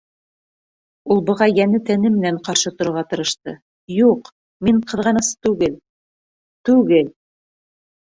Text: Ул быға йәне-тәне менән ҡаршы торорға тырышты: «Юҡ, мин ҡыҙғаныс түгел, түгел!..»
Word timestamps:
Ул 1.15 1.19
быға 1.27 1.47
йәне-тәне 1.51 2.11
менән 2.15 2.41
ҡаршы 2.49 2.73
торорға 2.81 3.05
тырышты: 3.13 3.55
«Юҡ, 4.01 4.35
мин 4.71 4.83
ҡыҙғаныс 4.91 5.33
түгел, 5.47 5.81
түгел!..» 6.71 7.17